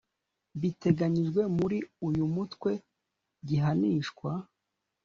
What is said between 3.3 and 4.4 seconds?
gihanishwa